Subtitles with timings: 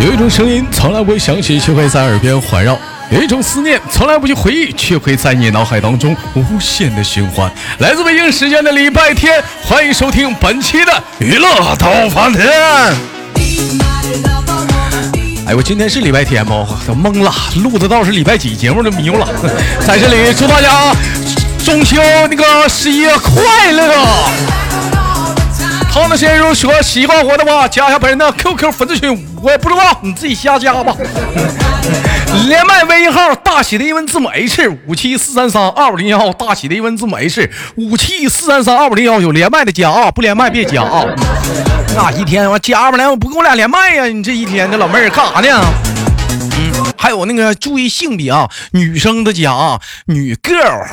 [0.00, 2.74] 有一种声音从来不会响起，却会在耳边环绕；
[3.10, 7.52] 有一种思念从来不去回忆，却会在你脑海当中无限的循环。
[7.80, 12.48] 来自北京时间的礼拜天，欢迎收听本期的娱乐逗翻天。
[15.46, 16.66] 哎，我今天是礼拜天吗？
[16.86, 19.28] 都懵了，录的倒是礼拜几，节目都迷糊了。
[19.86, 20.94] 在这里祝大家
[21.62, 21.96] 中秋
[22.30, 24.32] 那个十一快乐！
[25.92, 30.96] 好，那先生说喜欢我的话，加一下本人的 QQ 粉丝群，我也不知道，你自己瞎加吧。
[32.48, 41.04] 连麦微信号大写的英文字母 H 五七四三三二五零幺，大写的英文字母 H 五七四三三二五零幺，有连麦的加啊，不连麦别加啊。
[41.94, 44.06] 那一天我加不来，我不跟我俩连麦呀？
[44.06, 45.62] 你这一天这老妹儿干啥呢？
[46.30, 50.86] 嗯，还有那个注意性别啊，女生的加啊，女 girl。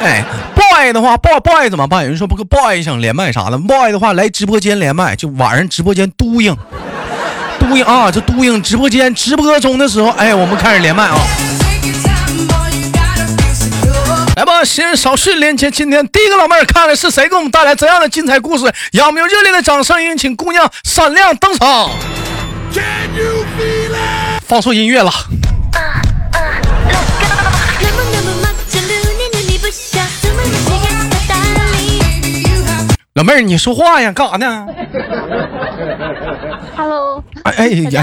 [0.00, 2.02] 哎，boy 的话，boy boy 怎么办？
[2.02, 6.56] 有人说不，boy 想连麦啥的，boy 的话来直播间连麦，就晚上直播间嘟应，
[7.58, 11.18] 嘟应啊，这嘟应直播间直播中的时候，哎，我们开始连麦啊。
[14.36, 18.72] 来吧，先少训练前，今天第一个老妹儿，看看是谁给我们带来怎样的精彩故事？
[18.92, 21.90] 让我们用热烈的掌声，有请姑娘闪亮登场。
[24.46, 25.12] 放错音乐了。
[33.20, 34.66] 老妹儿，你说话呀，干啥呢
[36.74, 38.02] ？Hello，哎哎呀，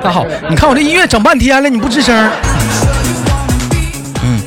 [0.00, 2.16] 大家好，你看我这音乐整半天了，你不吱声？
[4.24, 4.40] 嗯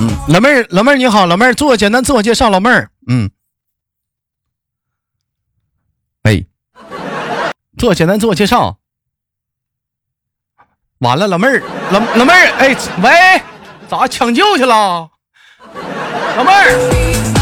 [0.00, 3.30] 嗯，老妹儿，老妹儿你好，老妹儿，做简单自我介绍，老妹儿，嗯，
[6.22, 6.46] 哎，
[7.76, 8.78] 做简单自我介绍，
[11.00, 13.42] 完了，老妹儿，老老妹儿，哎，喂，
[13.90, 15.10] 咋抢救去了？
[16.38, 17.37] 老妹儿。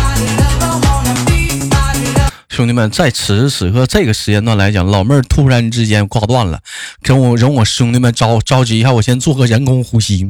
[2.56, 6.58] 兄弟们，在此时此刻这个时间段来讲，老妹儿突然之间挂断了，
[7.02, 10.26] 跟我容我兄弟们着着急一下，我先做个人工呼吸。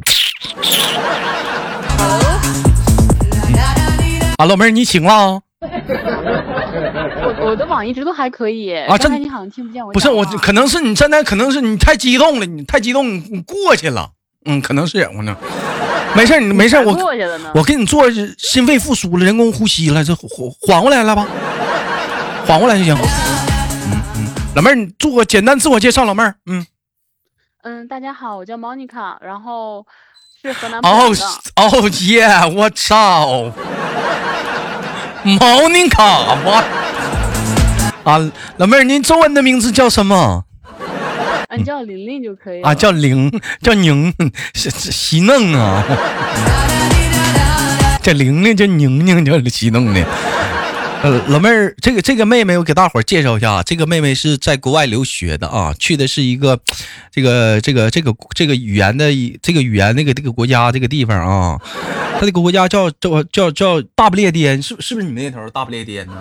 [4.39, 5.41] 啊，老妹儿你醒了？
[5.63, 9.93] 我我的网一直都还可以啊，刚才你好像听不见我。
[9.93, 14.11] 不是我，可能是你现在可能是你太激动了，你太激动，你过去了。
[14.47, 15.37] 嗯，可能是我呢。
[16.17, 16.99] 没事，你没事，我
[17.55, 20.29] 我给你做心肺复苏了，人工呼吸了，这缓
[20.61, 21.25] 缓过来了吧？
[22.47, 22.95] 缓过来就行。
[22.95, 26.05] 嗯嗯，老妹儿，你做个简单自我介绍。
[26.05, 26.65] 老妹儿，嗯
[27.65, 29.85] 嗯，大家好，我叫 Monica，然后
[30.41, 31.11] 是河南哦
[31.57, 32.25] 哦耶，
[32.55, 33.51] 我操
[35.25, 36.63] ，Monica，我
[38.05, 40.45] 啊，老妹儿，您中文的名字叫什么？
[41.49, 42.63] 啊，叫玲玲就可以。
[42.63, 44.15] 啊，叫玲，叫宁，
[44.55, 45.83] 是是西弄啊。
[48.03, 50.01] 叫玲玲，叫宁宁，叫西弄的。
[51.11, 56.59] 老妹儿，这个这个妹妹，我给大伙儿介绍一下，这个妹妹是在国外留学的啊，去的是一个，
[57.11, 59.11] 这个这个这个这个语言的
[59.43, 61.61] 这个语言那个这个国家这个地方啊，
[62.15, 66.15] 他这个国家叫叫叫叫大不列颠，是是不是你们那头大不列颠呢？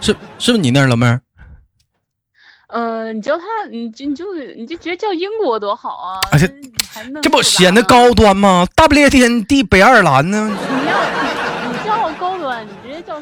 [0.00, 1.20] 是是不是你那儿老妹儿？
[2.68, 4.24] 嗯，你叫他，你就你就
[4.56, 6.18] 你就直接叫英国多好啊！
[7.22, 8.66] 这不显得高端吗？
[8.74, 10.50] 大不列颠地北爱尔兰呢？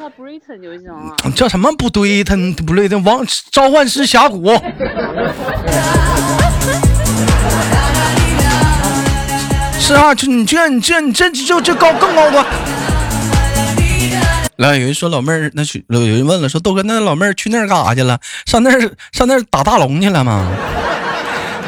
[0.03, 1.15] 他 Britain 就行了。
[1.37, 2.25] 叫什么不对？
[2.25, 2.35] 他
[2.67, 4.51] 不对，他王召唤师峡谷。
[9.79, 12.45] 是啊，就你这，你这，你这就就高更高端。
[14.57, 18.19] 来，有人说老妹儿，那去有人问了，说豆哥，那老妹儿去那儿干啥去了？
[18.47, 18.81] 上那儿
[19.13, 20.49] 上那儿打大龙去了吗？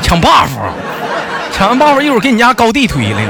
[0.03, 0.49] 抢 buff，
[1.53, 3.21] 抢完 buff 一会儿给你家高地推了。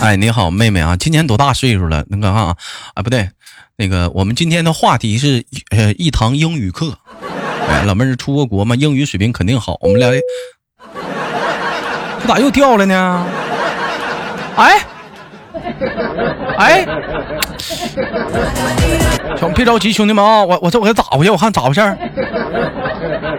[0.00, 2.04] 哎，你好，妹妹啊，今年多大岁数了？
[2.08, 2.56] 那个啊，
[2.94, 3.30] 啊不对，
[3.76, 6.98] 那个我们今天的话题是呃一堂英语课。
[7.68, 8.76] 哎，老妹儿出过国吗？
[8.76, 9.78] 英语水平肯定好。
[9.80, 10.10] 我们俩，
[12.20, 13.26] 这咋又掉了呢？
[14.56, 14.86] 哎，
[16.58, 16.86] 哎，
[19.38, 21.80] 兄别着急，兄弟们啊，我我这我给打回去，我看咋回事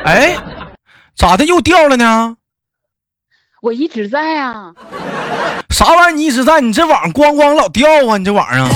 [0.03, 0.35] 哎，
[1.15, 2.37] 咋的又掉了呢？
[3.65, 4.71] 我一直在啊。
[5.71, 6.11] 啥玩意儿？
[6.11, 6.61] 你一直在？
[6.61, 8.15] 你这网咣咣老掉啊！
[8.15, 8.69] 你这网上，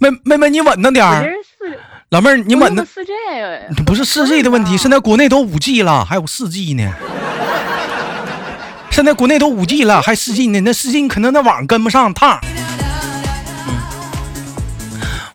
[0.00, 1.34] 妹妹妹，你稳当点儿。
[2.10, 2.86] 老妹儿，你稳当。
[2.86, 3.10] 四 G，
[3.84, 6.92] 不是四 G 的问题，现在国内都五 G 了，还有四 G 呢。
[8.92, 10.60] 现在国内都五 G 了，还四 G 呢？
[10.60, 12.38] 那四 G 你可能那网跟不上趟。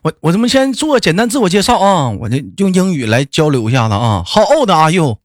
[0.00, 4.24] 我我这么先做简单自我介绍啊，我这用英语来交流一下子啊。
[4.26, 5.16] How old are you？Eighteen,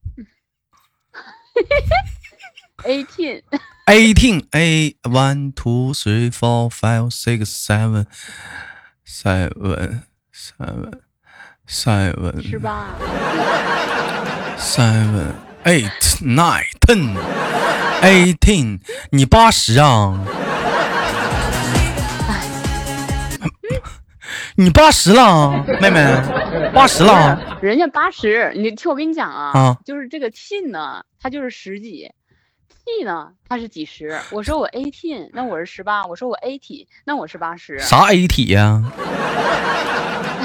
[3.88, 8.08] eighteen, a one, two, three, four, five, six, seven,
[9.04, 11.02] seven seven
[11.66, 12.96] seven 十八、
[14.58, 15.34] seven
[15.66, 17.16] eight nine ten
[18.02, 18.80] eighteen，
[19.12, 20.20] 你八十啊？
[24.58, 26.00] 你八十了，妹妹，
[26.76, 27.58] 八十了。
[27.62, 32.12] 人家八十，你听我跟你讲啊，啊就是这个 teen 呢，它就是十几
[32.68, 34.20] ，t 呢，它是几十。
[34.30, 37.80] 我说我 eighteen，那我是十八；我说我 eighty，那我是八十。
[37.80, 38.84] 啥 A 体呀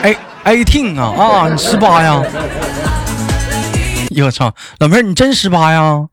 [0.04, 2.22] ？A eighteen 啊啊，你十八呀？
[4.24, 6.08] 我操，老妹儿，你真十八呀？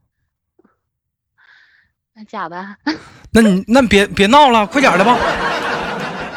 [2.14, 2.66] 那假的？
[3.30, 5.16] 那你那别别闹了，快点儿的吧。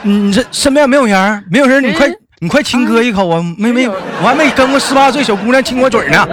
[0.04, 1.46] 你你这身边没有人？
[1.50, 3.40] 没有人，你快人你快亲哥一口啊！
[3.56, 6.28] 没没，有我还没跟过十八岁小姑娘亲过嘴呢。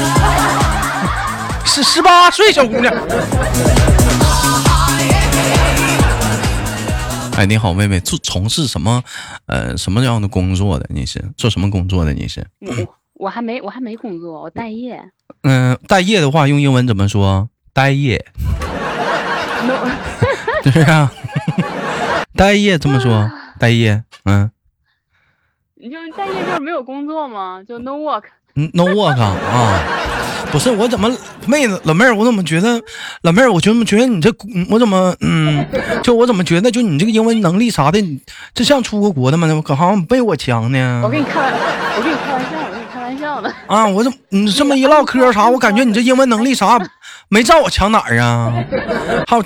[1.64, 2.92] 是十八岁小姑娘。
[7.38, 9.02] 哎，你好，妹妹，做从事什么
[9.46, 10.84] 呃什么样的工作的？
[10.90, 12.12] 你是做什么工作的？
[12.12, 12.46] 你是
[13.14, 15.02] 我还没我还没工作，我待业。
[15.44, 17.48] 嗯、待业的话用英文怎么说？
[17.72, 18.22] 待业。
[19.66, 19.88] no，
[20.70, 21.10] 对呀、
[22.36, 24.50] 待业这么说，待业，嗯
[25.86, 27.62] 你就待业就是没有工作吗？
[27.66, 28.24] 就 no work。
[28.56, 29.78] 嗯，no work 啊，
[30.50, 31.14] 不是我怎么
[31.46, 32.82] 妹子老妹儿，我怎么觉得
[33.22, 35.64] 老妹儿，我怎么觉得你这嗯我怎么嗯，
[36.02, 38.18] 就我怎么觉得就你这个英文能力啥的，你
[38.52, 39.46] 这像出过国的吗？
[39.64, 41.08] 可好像比我强呢我。
[41.08, 41.52] 跟你开玩，
[41.96, 43.54] 我跟你开玩笑，我跟你开玩笑的。
[43.68, 46.78] 啊，我怎么你这么一唠嗑啥，我感觉你这英文能力啥
[47.28, 48.52] 没照我强哪儿啊？
[49.28, 49.38] 好，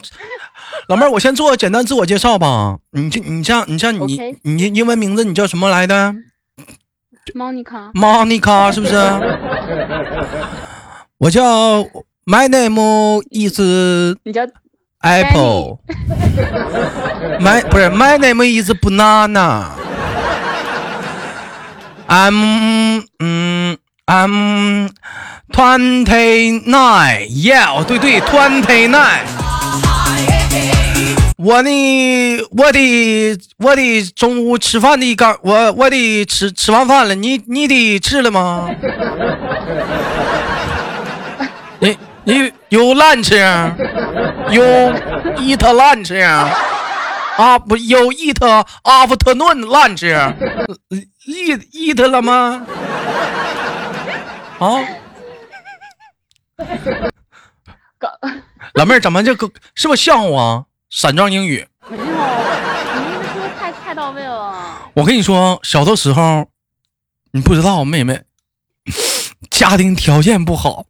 [0.86, 2.76] 老妹儿，我先做个简单自我介绍吧。
[2.92, 6.14] 你这你像你像你 OK 你英文名字你叫什么来的？
[7.34, 8.94] Monica，Monica 是不是？
[11.18, 11.82] 我叫
[12.24, 13.60] My name is
[14.24, 14.42] 你叫
[15.00, 15.78] Apple。
[17.40, 19.64] My 不是 My name is banana。
[22.08, 23.76] I'm 嗯
[24.06, 24.88] I'm
[25.52, 27.28] twenty nine。
[27.28, 29.49] Yeah，哦对对，twenty nine。
[31.42, 31.70] 我呢
[32.50, 38.68] 我得我得中午吃饭的刚我我得吃吃完饭了，你你得吃了吗？
[41.80, 43.34] 你你有 lunch
[44.50, 44.62] 有
[45.38, 47.58] eat lunch 啊？
[47.58, 48.34] 不有 eat
[48.84, 50.12] afternoon lunch
[51.26, 52.66] eat eat 了吗？
[54.58, 54.84] 啊，
[57.98, 58.10] 搞。
[58.74, 60.92] 老妹儿怎么这个是不是像我啊？
[60.92, 61.66] 散装英语。
[61.88, 64.90] 没有，你这说的太太到位了。
[64.94, 66.48] 我跟你说，小的时候，
[67.32, 68.22] 你不知道，妹妹，
[69.50, 70.84] 家庭条件不好，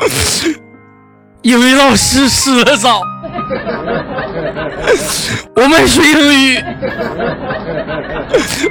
[1.42, 3.00] 英语老师死的早，
[5.56, 6.62] 我们学英语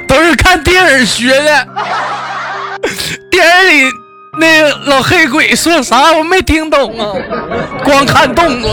[0.06, 1.68] 都是看电影学的，
[3.30, 3.44] 电
[3.76, 3.92] 影里
[4.36, 7.14] 那个老黑鬼说啥我没听懂啊，
[7.84, 8.70] 光看动作。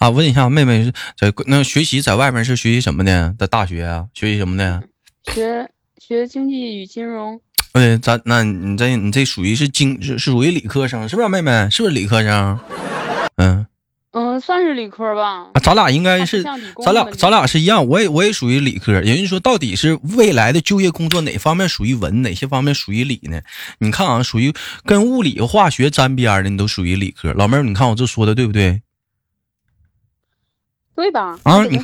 [0.00, 3.32] 啊，问一下妹妹是在那学习在外面是学习什么的？
[3.38, 4.82] 在大学啊，学习什么的？
[5.32, 7.40] 学学经济与金融，
[7.72, 11.28] 对，咱那你这你这属于是经是是属于理科生是不是？
[11.28, 12.58] 妹妹是不是理科生？
[13.42, 13.66] 嗯，
[14.12, 15.60] 嗯，算是理科吧啊，。
[15.62, 19.02] 咱俩应该是咱俩咱俩是一样，我也我也属于理科。
[19.02, 23.40] 也就是说，到底是未来的就业工作哪方面属于文，哪些方面属于理呢？
[23.78, 24.52] 你看啊，属于
[24.84, 27.32] 跟物理、化学沾边的，你都属于理科。
[27.32, 28.82] 老妹儿，你看我这说的对不对？
[30.94, 31.34] 对吧？
[31.44, 31.78] 啊你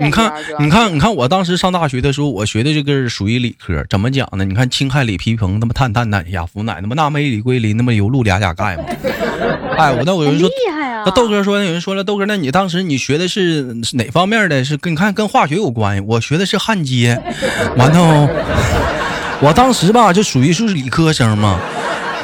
[0.00, 4.44] 你看你看，你看，我当时上大学的时候，我学的这个是属于理科，怎么讲呢？
[4.44, 8.84] 你看，氢氦锂铍硼，他妈碳碳氖氩氟氖，他妈钠镁锂硅磷，他妈油氯俩钾钙嘛。
[9.76, 11.02] 哎，我那我有人说，厉害啊！
[11.04, 14.64] 那豆哥说，有人说了，豆哥，那你当时你学的是是哪方面的？
[14.64, 16.00] 是跟你看跟化学有关系？
[16.06, 17.20] 我学的是焊接，
[17.76, 18.28] 完后，
[19.40, 21.60] 我当时吧就属于是理科生嘛，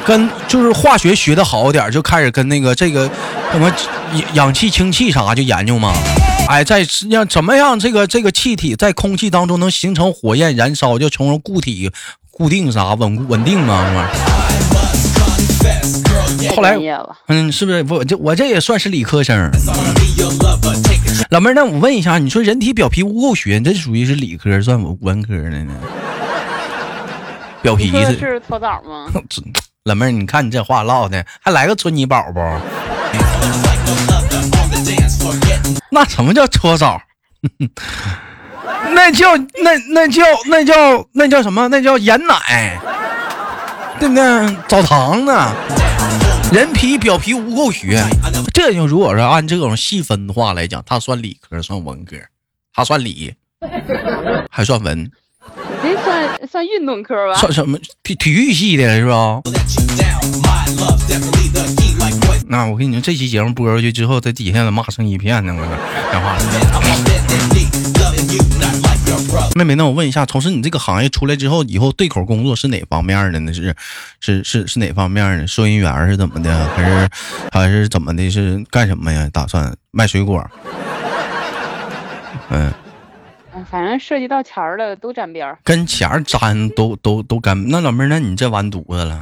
[0.05, 3.09] 跟就是化学学的好点就开始跟那个这个
[3.51, 3.71] 什么
[4.13, 5.93] 氧氧气、氢气啥就研究嘛。
[6.47, 11.89] 哎，在让怎么样这个这个气体在空气当中能形成火焰燃烧，就从固体
[12.29, 14.07] 固定啥稳固稳定嘛，
[16.41, 16.95] 这玩意儿。
[16.95, 17.85] 太后来嗯，是不是？
[17.87, 19.49] 我这我这也算是理科生。
[21.29, 25.73] 老妹儿，那我问一下，你说人体表皮污垢学，你这属于是理科算文文科的呢？
[27.61, 29.07] 表皮是是搓澡吗？
[29.85, 32.39] 老妹儿，你看你这话唠的，还来个搓泥宝不？
[35.91, 37.01] 那什么叫搓澡？
[37.59, 37.67] 那
[38.93, 41.67] 那叫那那叫那叫那叫什么？
[41.67, 42.79] 那叫盐奶，
[43.99, 44.55] 对不对？
[44.67, 45.31] 澡堂子，
[46.51, 48.03] 人皮表皮无垢学。
[48.53, 52.15] 这就如果说按这种细分的话来讲，他算理科，算文科，
[52.73, 53.33] 他算理，
[54.49, 55.11] 还算文，
[55.81, 57.35] 这算算运动科吧？
[57.39, 57.77] 算什么？
[58.03, 59.41] 体体育系的是吧？
[62.51, 65.55] 那我跟你说，这期节目播出去之后，在底下得骂声一片呢。
[65.57, 65.73] 我说
[66.11, 66.35] 讲话。
[69.55, 73.53] 妹妹，那我问一下，从事你这个行业出来之后，以后对口工作是哪方面的呢？
[73.53, 73.73] 是
[74.19, 75.47] 是是是哪方面的？
[75.47, 76.67] 收银员是怎么的？
[76.75, 77.09] 还是
[77.53, 78.29] 还是怎么的？
[78.29, 79.29] 是干什么呀？
[79.31, 80.45] 打算卖水果？
[82.49, 82.69] 嗯，
[83.69, 85.57] 反正涉及到钱儿的都沾边儿。
[85.63, 87.69] 跟钱儿沾都都都干。
[87.69, 89.21] 那老妹儿，那你这完犊子了。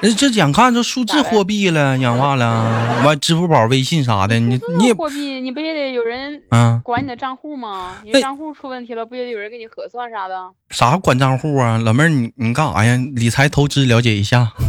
[0.00, 7.96] 这这眼看着数字货币了，氧化了，完支付宝、微信啥的，你你也货币，你不也得有人啊管你的账户吗？
[8.04, 10.34] 你账户出问题了，不也得有人给你核算啥的？
[10.70, 11.78] 啥管账户啊？
[11.78, 12.96] 老妹儿，你你干啥呀？
[13.16, 14.52] 理财投资了解一下。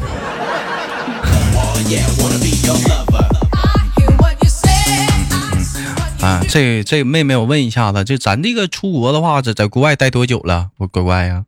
[6.21, 10.71] 啊，这这妹妹，我问一下子，就咱这个出国的话，在在国外待多久了？
[10.79, 11.45] 我乖乖呀。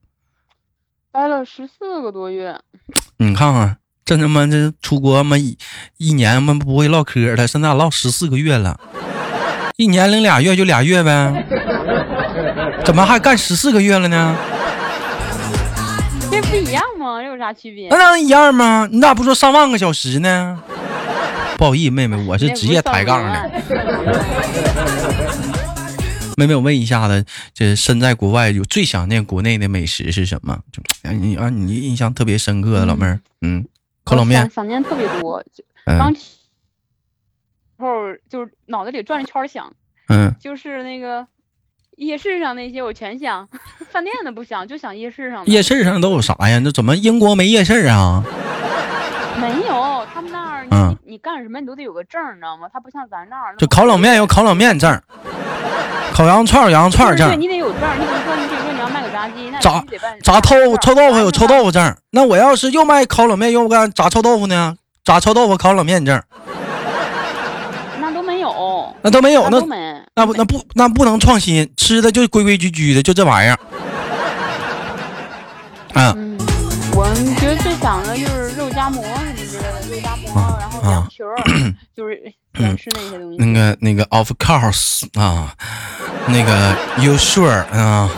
[1.14, 2.58] 待了十四个多月，
[3.20, 3.76] 你看看
[4.06, 5.58] 这他妈这出国嘛一
[5.98, 8.80] 一年嘛不会唠嗑了，现在唠十四个月了，
[9.76, 11.46] 一年零俩月就俩月呗，
[12.86, 14.36] 怎么还干十四个月了呢？
[16.32, 17.22] 这不一样吗？
[17.22, 17.90] 这有啥区别？
[17.90, 18.88] 那能一样吗？
[18.90, 20.58] 你咋不说上万个小时呢？
[21.58, 23.52] 不好意思，妹妹，我是职业抬杠的。
[26.42, 30.60] 妹妹，我问一下子，这身在国外有最想念国内的美食是什么？
[30.72, 30.82] 就
[31.12, 33.64] 你啊，你印象特别深刻的老妹儿，嗯，
[34.04, 34.50] 烤冷面。
[34.50, 35.44] 想念特别多，
[35.86, 36.14] 刚
[37.78, 37.88] 后
[38.30, 39.72] 就是脑子里转着圈想，
[40.08, 41.28] 嗯，就是那个
[41.98, 43.48] 夜市上那些我全想，
[43.92, 45.46] 饭店的不想，就想夜市上。
[45.46, 46.60] 夜市上都有啥呀？
[46.64, 48.24] 那怎么英国没夜市啊？
[49.40, 50.66] 没有，他们那儿
[51.04, 52.70] 你你干什么你都得有个证，你知道吗？
[52.72, 53.56] 他不像咱那儿。
[53.58, 55.02] 就烤冷面有烤冷面证。
[56.14, 57.80] 烤羊串羊串串证，你得有证。
[58.00, 59.84] 你比如说，你比如说你要卖个炸鸡，那炸
[60.24, 61.96] 炸臭臭豆腐有臭豆腐证。
[62.12, 64.76] 那我要是又卖烤冷面又干炸臭豆腐呢？
[65.04, 66.22] 炸臭豆腐烤冷面证。
[68.00, 68.94] 那都没有。
[69.02, 69.60] 那都没有，那
[70.16, 73.58] 那不那不那不能创新，吃的就规规矩矩的，就这玩意儿。
[75.94, 76.38] 嗯，
[76.94, 77.06] 我
[77.40, 79.41] 觉得最想的就是肉夹馍什么
[80.31, 81.35] 之类的，肉夹馍，然后凉皮儿，
[81.95, 82.33] 就是。
[82.59, 83.37] 嗯，吃那些东西。
[83.39, 85.55] 那个那个，of course 啊，
[86.29, 88.09] 那个，you sure 啊，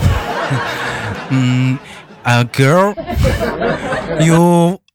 [1.30, 1.76] 嗯，
[2.22, 2.94] 啊，girl，you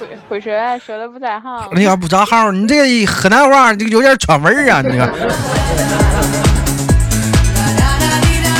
[0.00, 0.52] 会会说，
[0.84, 1.48] 说的不在行。
[1.76, 5.08] 哎呀，不咋好，你这河南话就有点串味儿啊，你这个。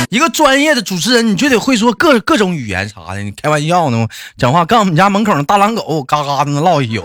[0.09, 3.21] 一个专业的主持人，你就得会说各各种语言啥的。
[3.21, 4.07] 你开玩笑呢？
[4.37, 7.03] 讲话跟我们家门口那大狼狗嘎嘎的唠一宿。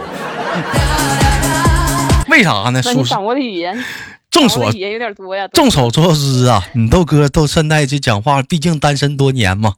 [2.28, 2.80] 为啥呢？
[2.82, 3.85] 说掌握的语言，
[4.30, 5.49] 众所也有点多呀。
[5.52, 9.75] 众所周知啊，你豆哥都现在这讲话，毕竟单身多年嘛。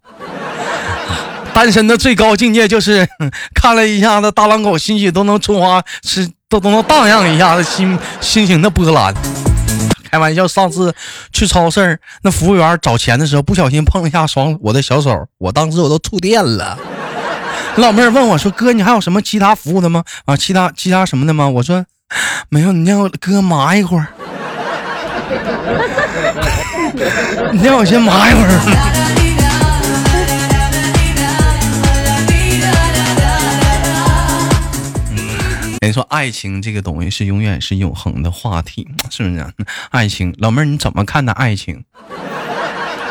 [1.54, 3.08] 单身的最高境界就是
[3.54, 9.14] 看了一下子大狼狗，心许都能春花，是都都能荡漾一下子心心情的波澜。
[10.14, 10.94] 开玩笑，上次
[11.32, 16.78] 去超市，那服务员找钱的时候不小心碰了一下双我的小手，我当时我都触电了。
[17.74, 20.04] 老妹儿问我说：“哥，你还有什么其他服务的吗？
[20.24, 21.84] 啊，其他其他什么的吗？”我说。
[22.48, 24.06] 没有，你让我哥麻一会儿。
[27.50, 29.03] 你让我先麻一会儿。
[35.86, 39.46] 你说爱情这个东西是永远是永恒的话题，是不是？
[39.90, 41.84] 爱情，老妹儿你怎么看待爱情？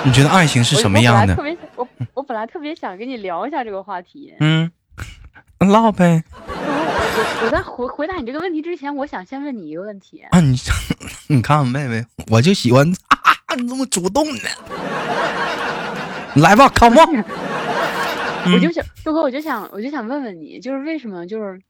[0.05, 1.37] 你觉得爱情是什么样的？
[1.75, 4.33] 我我本来特别想跟你聊一下这个话题。
[4.39, 4.71] 嗯，
[5.59, 6.23] 唠呗。
[6.47, 10.21] 我我在回回答你这个问题之前，我想先问你一个问题。
[10.31, 10.57] 啊，你
[11.29, 14.49] 你看妹妹，我就喜欢啊你这么主动的。
[16.35, 17.23] 来吧，come on。
[18.51, 21.61] 我就想，周哥，我就想，我就想问问你，就是为什么，就是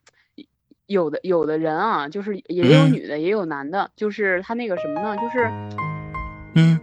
[0.87, 5.49] 有的有的人啊，就是也有女的，也有男的，就是他那个什么呢，就是
[6.55, 6.79] 嗯，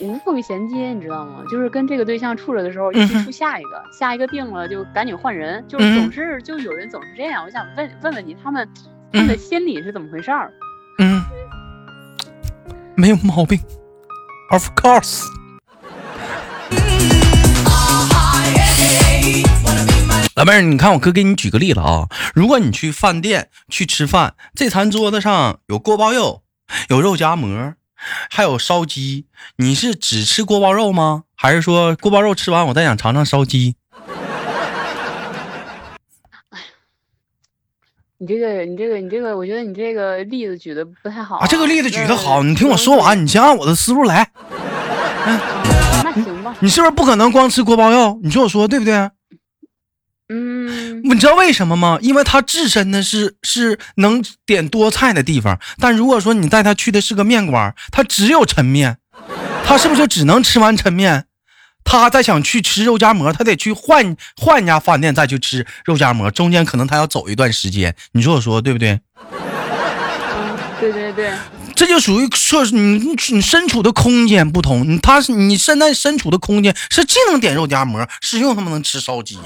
[0.00, 1.44] 无缝衔接，你知道吗？
[1.50, 7.44] 就是跟这个对象处着的时候，一直处下一个，下一个定了就赶紧换人，就是总是就有人总是这样。
[7.44, 8.68] 我想问问问你，他们
[9.12, 10.52] 他们的心理是怎么回事儿？
[10.98, 11.22] 嗯，
[12.96, 13.58] 没有毛病
[14.50, 15.24] ，of course。
[20.38, 26.42] 老妹儿，你看我哥给你举个例子啊，如果你去饭店去吃饭，这餐桌子上有锅包肉，
[26.90, 27.74] 有肉夹馍，
[28.30, 29.26] 还有烧鸡，
[29.56, 31.24] 你是只吃锅包肉吗？
[31.34, 33.74] 还是说锅包肉吃完我再想尝尝烧鸡？
[38.18, 41.48] 你这个，你这个，你这个，我觉得你这个例子举的不太好啊。
[41.48, 44.30] 这个例子举的好，你听我说完，你先按我的思路来。
[45.26, 45.40] 嗯，
[46.04, 46.54] 那行吧。
[46.60, 48.20] 你是不是不可能光吃锅包肉？
[48.22, 49.10] 你说我说对不对？
[50.28, 51.98] 嗯，你知道为什么吗？
[52.02, 58.98] 因为他自身呢是是能点多菜的地方，但如果说你带他去的是个面馆，他只有抻面，
[59.64, 61.24] 他是不是就只能吃完抻面？
[61.84, 67.94] 他再想去吃肉夹馍，他得去换换一家饭店再去吃肉夹馍，中间可能他要走一段时间。
[68.12, 69.00] 你说我说对不对？
[70.80, 71.32] 对对对。
[71.74, 79.42] 这就属于说你你身处的空间不同，你他是你现在身处的空间是既能点肉夹馍，是又他妈能吃烧鸡呀。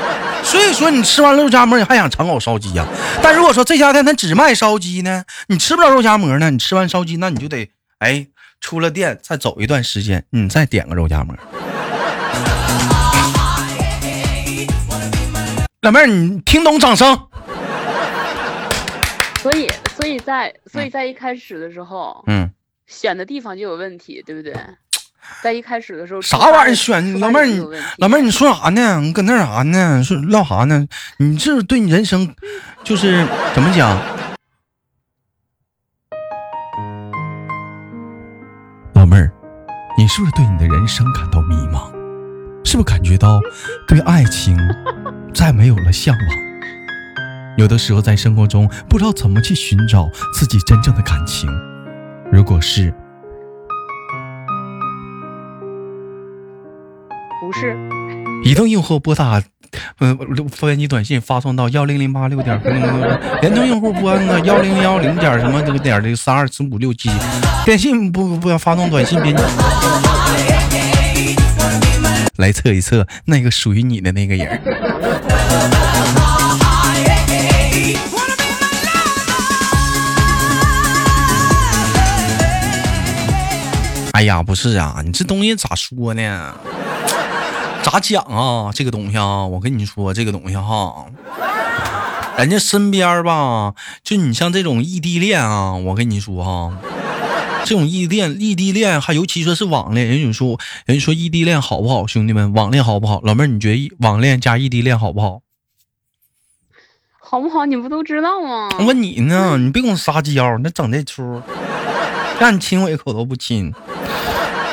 [0.42, 2.86] 所以说，你吃完肉夹馍，你还想尝口烧鸡呀？
[3.22, 8.26] 但如果说这家店他只卖烧鸡呢，你吃不了肉夹馍呢，你吃完烧鸡，那你就得哎
[8.60, 11.34] 出了店再走一段时间，你再点个肉夹馍。
[15.82, 17.23] 老妹儿，你听懂掌声？
[19.44, 22.50] 所以，所以在所以在一开始的时候，嗯，
[22.86, 24.54] 选的地方就有问题，对不对？
[25.42, 27.60] 在一开始的时候，啥玩意儿选老妹儿你
[27.98, 29.00] 老妹儿你说啥呢？
[29.00, 30.02] 你搁那啥呢？
[30.02, 30.86] 说唠啥呢？
[31.18, 32.34] 你这是对你人生，
[32.82, 33.94] 就是怎么讲？
[38.94, 39.30] 老妹儿，
[39.98, 41.92] 你是不是对你的人生感到迷茫？
[42.64, 43.38] 是不是感觉到
[43.86, 44.56] 对爱情
[45.34, 46.43] 再没有了向往？
[47.56, 51.48] 有的时候在生活中不知道怎么去寻找自己真正的感情。
[52.32, 52.92] 如果是。
[57.40, 57.76] 不是，
[58.42, 59.40] 移动用户拨打，
[59.98, 60.18] 呃，
[60.50, 62.58] 发你短信发送到幺零零八六点，
[63.42, 67.10] 联通用户拨那个幺零幺零点什么这个点的三二四五六七，
[67.64, 69.42] 电信不不要发送短信编辑，
[72.36, 74.60] 来测一测那个属于你的那个人。
[84.24, 86.54] 呀，不是啊，你这东西咋说呢？
[87.82, 88.72] 咋讲啊？
[88.74, 91.06] 这个东西啊，我跟你说，这个东西哈，
[92.38, 96.72] 人家身边吧，就你像这种异地恋啊，我跟你说哈，
[97.64, 102.06] 这种异地恋，异地恋还尤其说是网恋，人家说，人家说异地恋好不好？
[102.06, 103.20] 兄弟们，网恋好不好？
[103.22, 105.40] 老妹儿，你觉得网恋加异地恋好不好？
[107.20, 107.66] 好不好？
[107.66, 108.68] 你不都知道吗？
[108.78, 111.42] 问你呢，你别跟我撒娇，那整这出，
[112.38, 113.72] 让你亲我一口都不亲。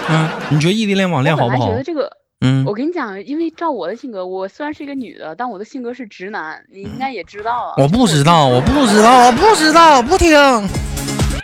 [0.10, 1.66] 嗯，你觉得异地恋、网恋好不好？
[1.66, 2.12] 我觉得这个。
[2.44, 7.74] 嗯，我跟你讲，因为照我的性格，我虽然是一个女的，但我的性格是直男，你应该也知道啊。
[7.78, 10.36] 我不知道， 我不知道，我不知道，不听。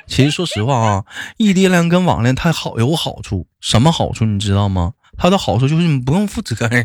[0.08, 1.04] 其实说实话啊，
[1.38, 4.94] 异地恋跟网恋它好有好处，什么好处你知道吗？
[5.20, 6.84] 它的好处就是你不用负责任。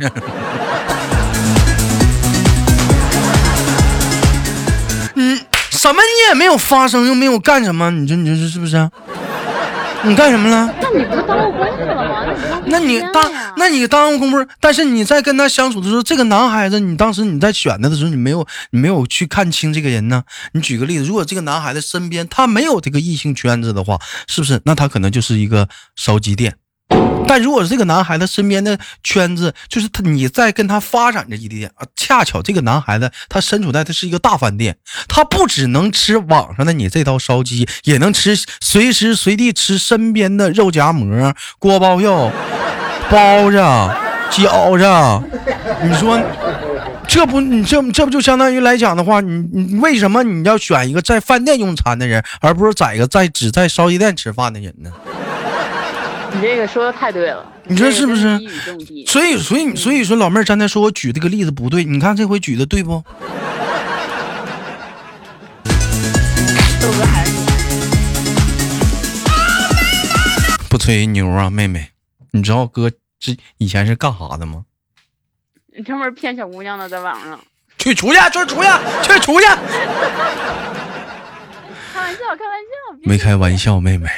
[5.82, 8.88] 什么你也没有发生，又没有干什么，你说你说是不是？
[10.04, 10.72] 你干什么了？
[10.80, 12.24] 那你不耽误工夫了吗？
[12.66, 20.22] 那你当那你耽误工夫，但是你在跟他相处的时候，这个男孩子，你当时你在选他的时候，你没有你没有去看清这个人呢？
[20.52, 24.60] 你举个例子，如果这个男孩子身边他没有这个异性圈子的话，是不是？
[24.64, 26.54] 那他可能就是一个烧鸡店。
[27.32, 34.76] 但如果是这个男孩子身边的圈子，就是他你在跟他发展着异地恋啊，恰巧这个男孩子他身处在的是一个大饭店，
[35.08, 42.30] 他不只能吃网上的你这道烧鸡，也能吃随时随地吃身边的肉夹馍、锅包肉、
[43.08, 43.56] 包子、
[44.30, 45.26] 饺子。
[45.82, 46.20] 你说
[47.08, 54.90] 这不你这这不就相当于来讲的话，你你为什么你要选一个在饭店用餐的人，而不是在一个在只在烧鸡店吃饭的人呢？
[56.34, 58.38] 你这个说的太对了，你说是不是。
[59.06, 63.04] 所以，所以，所以说，老妹儿刚才说我举这个例子不对，你看这回举的对不？
[70.68, 71.90] 不吹牛啊，妹妹，
[72.30, 72.90] 你知道哥
[73.20, 74.64] 这以前是干啥的吗？
[75.76, 77.38] 你专门骗小姑娘的，在网上。
[77.78, 78.68] 去出去，去出去，
[79.02, 79.46] 去出去！
[81.92, 84.08] 开玩笑，开玩笑，没开玩笑，妹妹。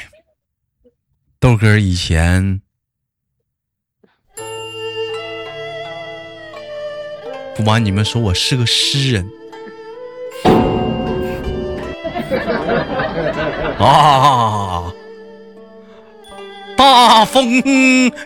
[1.44, 2.62] 豆哥以前
[7.54, 9.28] 不瞒你们说，我是个诗人
[13.78, 14.90] 啊！
[16.78, 17.60] 大风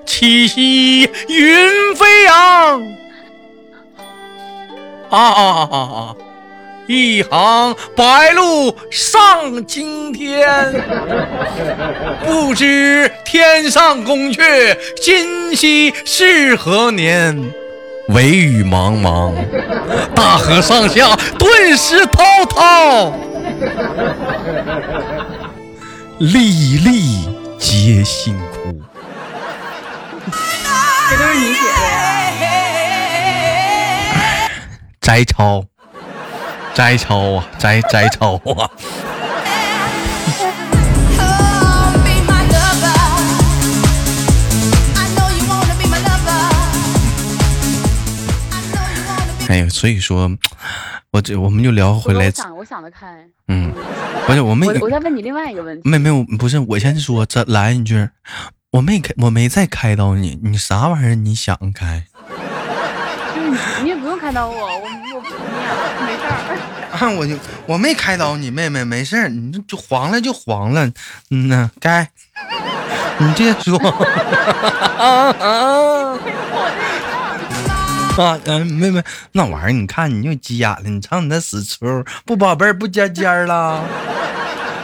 [0.07, 2.81] 起兮云飞扬
[5.11, 6.15] 啊！
[6.89, 10.73] 一行白鹭上青天，
[12.25, 17.53] 不知天上宫阙，今夕是何年？
[18.09, 19.35] 惟余茫茫，
[20.15, 23.13] 大河上下顿时滔滔，
[26.19, 28.81] 粒粒皆辛苦。
[31.11, 31.83] 这都是你写的
[32.47, 32.49] 呀？
[35.03, 35.63] 摘抄，
[36.79, 38.71] 摘抄啊，摘摘抄啊！Oh,
[49.51, 50.31] 哎呀，所以说，
[51.11, 53.09] 我这我们就聊回来我，想，我想得开。
[53.49, 53.73] 嗯，
[54.29, 58.09] 不是我没我我再问你另外一个问题，没没有，不是我先说，这来一句，
[58.71, 61.17] 我没开，我没再开导你，你啥玩意儿？
[61.17, 62.05] 你想开？
[63.35, 63.95] 就是你
[64.29, 64.83] 开导我，我
[65.15, 65.41] 我不你，
[66.05, 67.09] 没事儿。
[67.17, 70.87] 我就我没开导你妹妹，没事儿，你就黄了就黄了，
[71.31, 72.07] 嗯呐，该，
[73.17, 73.79] 你接着说。
[75.01, 75.35] 啊，
[78.45, 83.83] 嗯，妹妹，那玩意儿你看你又急眼了，你唱你那死出，不宝贝儿不尖尖儿了，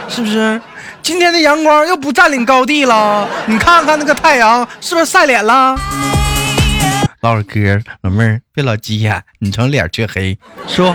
[0.08, 0.58] 是不是？
[1.02, 5.76] 今天的阳光又不占领高地了，你看看那个太阳是不是晒脸了？
[7.24, 10.38] 唠会儿嗑，老妹儿别老急眼，你成脸黢黑。
[10.66, 10.94] 说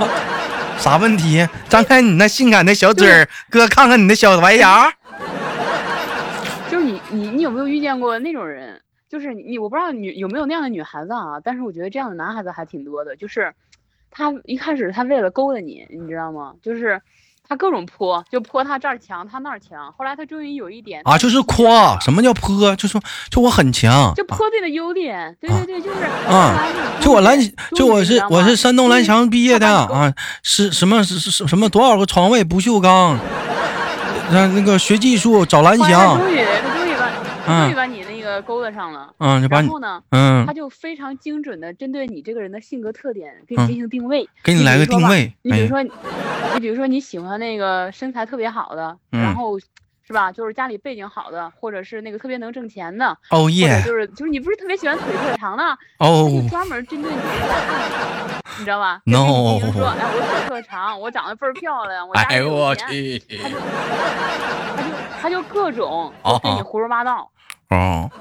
[0.78, 1.48] 啥问题？
[1.68, 4.94] 张开你那性感的小嘴儿，哥看看你那小白牙。
[6.70, 8.80] 就是你你你有没有遇见过那种人？
[9.10, 13.16] 就是你我不知道女有没有那样的女孩子啊，但是我觉得这样的男孩子还挺多的。
[13.16, 13.52] 就是
[14.12, 16.54] 他一开始他为了勾搭你，你知道吗？
[16.62, 17.02] 就是
[17.50, 19.92] 他各种泼，就泼他这儿强，他那儿强。
[19.98, 22.76] 后来他终于有一点啊，就是夸，什么叫泼？
[22.76, 26.64] 就说就我很强，就泼自己的优点，对对对，就是啊，
[27.02, 27.36] 就我蓝，
[27.76, 33.18] 就我是我是山东蓝翔翔毕业的啊，是什么是是什么多少个床位不锈钢，
[34.30, 37.14] 那那个学技术找蓝后来他翔，终于他终于把他
[37.48, 37.99] 嗯终于把你那
[38.30, 39.14] 个勾搭上了。
[39.18, 40.46] 嗯，就把你然后呢，嗯。
[40.46, 43.64] 他就非常精准的针对你这个人的性格特点给嗯。
[43.64, 49.22] 你进行定位，给你来个定位，哎你比如说，你比如说你喜欢那个身材特别好的，嗯。
[49.22, 55.64] 然后是吧，就是家里背景好的，或者是那个特别能挣钱的，哦耶，就是就是你不是特别喜欢腿特长的，
[56.00, 56.28] 哦。
[56.50, 57.18] 专门针对你
[58.58, 59.20] 你知道吧？No
[59.54, 66.40] 你进行说，哎，我腿特长，我长得倍儿漂亮，我家里哎呦有钱，我去，他就他就他就各种哦。
[66.44, 67.30] 跟你胡说八道。
[67.70, 68.12] 哦，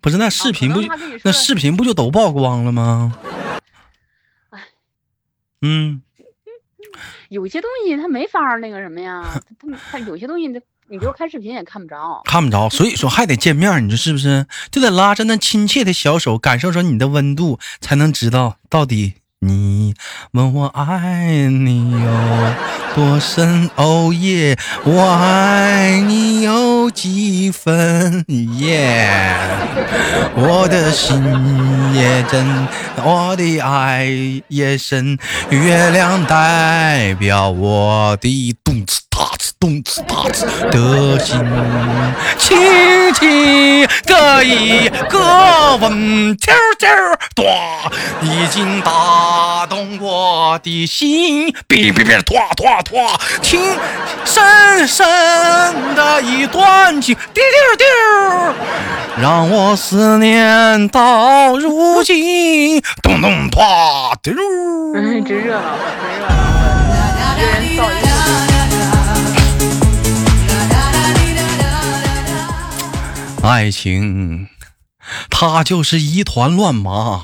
[0.00, 0.88] 不是那视频不就
[1.22, 3.14] 那视频不就都曝光了吗？
[4.50, 4.60] 哎
[5.60, 6.02] 嗯，
[7.28, 12.22] 有些东西它没法那个什么呀，他他他有些东西你你就看视频也看不着。
[12.24, 14.46] 看不着，所以说还得见面，你说是不是？
[14.70, 19.94] 就得拉着那亲切的小手，感受着你的温度，才能知道到底你
[20.32, 22.54] 问我爱你有
[22.94, 23.68] 多深？
[23.76, 28.24] 哦耶，我爱你有几分？
[28.58, 29.08] 耶，
[30.34, 31.22] 我的心
[31.94, 32.46] 也真，
[33.04, 34.08] 我的爱
[34.48, 35.18] 也深，
[35.50, 39.27] 月亮代表我的肚子疼
[39.60, 41.36] 动次打次的心，
[42.38, 46.86] 轻轻的一个吻，啾啾
[47.34, 47.90] 哒，
[48.22, 53.60] 已经打动我的心，哔哔哔，哒哒哒，听
[54.24, 55.04] 深深
[55.96, 57.84] 的一段情，丢丢丢，
[59.20, 63.60] 让我思念到如今，咚咚咚
[64.22, 64.32] 丢。
[64.94, 66.30] 嗯，真热闹，真热闹，
[67.18, 68.47] 一个人造一
[73.42, 74.48] 爱情，
[75.30, 77.22] 它就是一团乱麻，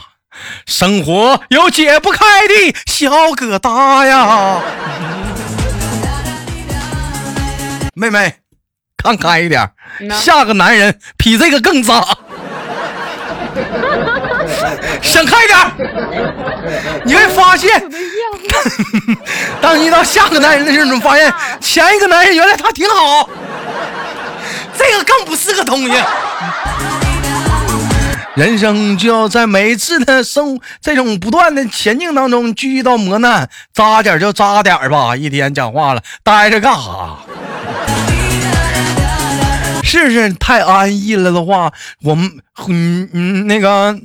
[0.66, 4.60] 生活有解不开的小疙瘩呀。
[7.94, 8.36] 妹妹，
[8.96, 9.70] 看开一点，
[10.12, 12.02] 下个男人比这个更渣。
[15.02, 15.58] 想开点，
[17.04, 17.90] 你会发现，
[19.60, 23.28] 当你遇到下个男人的时候，你发现前一个男人原来他挺好，
[24.76, 25.92] 这个更不是个东西。
[28.34, 35.14] 人生就要在每一次的生这种不断的前进当中，遇到磨难，扎点就扎点吧。
[35.14, 37.16] 一天讲话了，待着干啥？
[39.84, 41.70] 是不是太安逸了的话，
[42.02, 42.28] 我们
[42.66, 43.96] 嗯嗯那个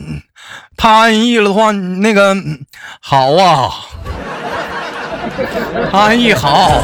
[0.77, 2.37] 太安逸了的话，那个
[3.01, 3.71] 好啊，
[5.91, 6.83] 安逸好。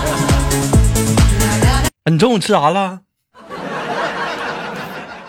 [2.10, 3.02] 你中午吃啥了？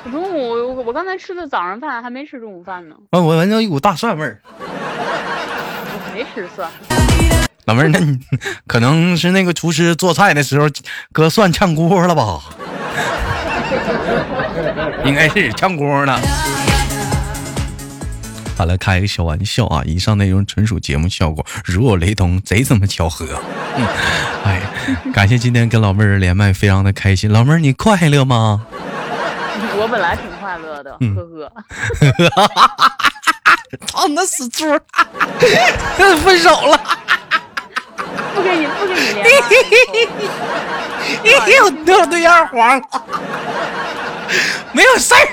[0.04, 4.40] 我中午我我刚才吃的早上饭，还没吃中午饭呢，啊，我闻到一股大蒜味儿。
[4.58, 6.70] 我 没吃蒜。
[7.66, 8.18] 老妹儿，那你
[8.66, 10.66] 可能是那个厨师做菜的时候
[11.12, 12.40] 搁蒜炝锅了吧？
[15.04, 16.18] 应该是炝锅了。
[18.56, 19.82] 好了，开个小玩笑啊！
[19.84, 23.26] 以上内容纯属节目效果，如有雷同，贼他妈巧合。
[23.76, 23.84] 嗯，
[24.46, 24.62] 哎，
[25.12, 27.30] 感谢今天跟老妹儿连麦，非常的开心。
[27.30, 28.64] 老妹儿，你快乐吗？
[29.78, 30.35] 我本来挺快
[30.76, 31.52] 乐的，嗯呵呵。
[33.86, 34.64] 操你那死猪！
[36.22, 36.80] 分手了。
[38.34, 39.30] 不跟你不跟你连麦了。
[41.66, 42.82] 我对我对象黄了，
[44.72, 45.28] 没有事儿。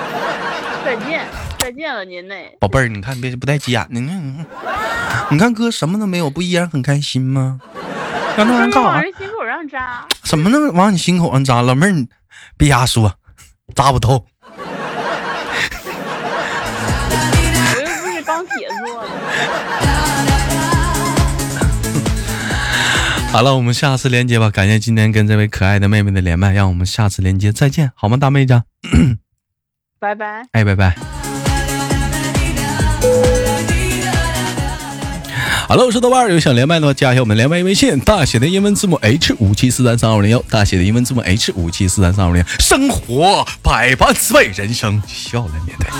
[0.84, 1.26] 再见，
[1.58, 2.56] 再见了您嘞。
[2.60, 4.46] 宝贝儿，你看别不带急眼的，你看，
[5.30, 7.60] 你看哥什么都没有，不依然很开心吗？
[8.36, 8.88] 让那玩意儿干啥？
[8.88, 11.60] 往人心口上扎，什么能往你心口上扎？
[11.60, 12.06] 老妹儿，你
[12.56, 13.14] 别瞎说，
[13.74, 14.24] 扎不透。
[23.30, 24.50] 好了，我们下次连接吧。
[24.50, 28.62] 感谢今天跟这位可爱的妹妹的连麦，让我们下次连接再见，好吗，大妹子？
[30.00, 30.46] 拜拜。
[30.52, 30.96] 哎，拜拜。
[35.68, 42.42] 好了，我是豆瓣儿，有想连麦的话，加一下我们连麦微信，大写的英文字母 H 五七四三三二零幺，大写的英文字母 H 五七四三三二零。
[42.58, 45.90] 生活百般滋味，人生笑来面对。